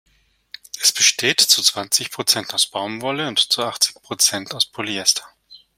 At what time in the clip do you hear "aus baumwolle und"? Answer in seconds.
2.55-3.37